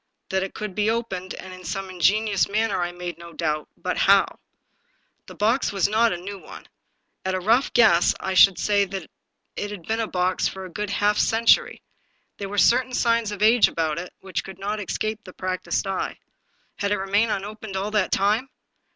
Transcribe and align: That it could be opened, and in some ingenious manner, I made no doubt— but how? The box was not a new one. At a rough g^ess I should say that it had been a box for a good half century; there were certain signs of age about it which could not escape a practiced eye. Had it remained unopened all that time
That 0.29 0.41
it 0.41 0.55
could 0.55 0.73
be 0.73 0.89
opened, 0.89 1.35
and 1.35 1.53
in 1.53 1.63
some 1.63 1.87
ingenious 1.91 2.49
manner, 2.49 2.81
I 2.81 2.91
made 2.91 3.19
no 3.19 3.33
doubt— 3.33 3.69
but 3.83 3.97
how? 3.97 4.39
The 5.27 5.35
box 5.35 5.71
was 5.71 5.87
not 5.87 6.11
a 6.11 6.17
new 6.17 6.39
one. 6.39 6.67
At 7.23 7.35
a 7.35 7.39
rough 7.39 7.71
g^ess 7.71 8.15
I 8.19 8.33
should 8.33 8.57
say 8.57 8.85
that 8.85 9.11
it 9.55 9.69
had 9.69 9.83
been 9.85 9.99
a 9.99 10.07
box 10.07 10.47
for 10.47 10.65
a 10.65 10.71
good 10.71 10.89
half 10.89 11.19
century; 11.19 11.83
there 12.39 12.49
were 12.49 12.57
certain 12.57 12.93
signs 12.95 13.31
of 13.31 13.43
age 13.43 13.67
about 13.67 13.99
it 13.99 14.11
which 14.21 14.43
could 14.43 14.57
not 14.57 14.79
escape 14.79 15.19
a 15.27 15.33
practiced 15.33 15.85
eye. 15.85 16.17
Had 16.77 16.91
it 16.91 16.97
remained 16.97 17.29
unopened 17.29 17.75
all 17.77 17.91
that 17.91 18.11
time 18.11 18.49